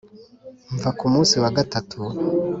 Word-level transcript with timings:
mva 0.75 0.89
Ku 0.97 1.05
munsi 1.13 1.33
wa 1.43 1.49
gatatu 1.57 1.99